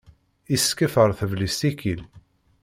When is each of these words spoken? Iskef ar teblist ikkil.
Iskef 0.55 0.93
ar 1.03 1.11
teblist 1.19 1.61
ikkil. 1.69 2.01